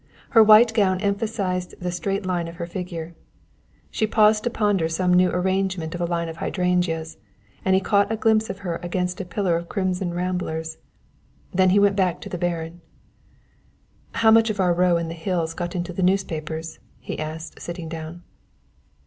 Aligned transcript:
Her 0.31 0.41
white 0.41 0.73
gown 0.73 0.99
emphasized 0.99 1.75
the 1.79 1.91
straight 1.91 2.25
line 2.25 2.47
of 2.47 2.55
her 2.55 2.65
figure. 2.65 3.13
She 3.91 4.07
paused 4.07 4.43
to 4.45 4.49
ponder 4.49 4.89
some 4.89 5.13
new 5.13 5.29
arrangement 5.29 5.93
of 5.93 6.01
a 6.01 6.05
line 6.09 6.27
of 6.27 6.37
hydrangeas, 6.37 7.17
and 7.63 7.75
he 7.75 7.81
caught 7.81 8.11
a 8.11 8.15
glimpse 8.17 8.49
of 8.49 8.57
her 8.65 8.77
against 8.81 9.21
a 9.21 9.25
pillar 9.25 9.55
of 9.55 9.69
crimson 9.69 10.11
ramblers. 10.11 10.79
Then 11.53 11.69
he 11.69 11.77
went 11.77 11.95
back 11.95 12.19
to 12.21 12.29
the 12.29 12.39
Baron. 12.39 12.81
"How 14.13 14.31
much 14.31 14.49
of 14.49 14.59
our 14.59 14.73
row 14.73 14.97
in 14.97 15.07
the 15.07 15.13
hills 15.13 15.53
got 15.53 15.75
into 15.75 15.93
the 15.93 16.01
newspapers?" 16.01 16.79
he 16.99 17.19
asked, 17.19 17.61
sitting 17.61 17.87
down. 17.87 18.23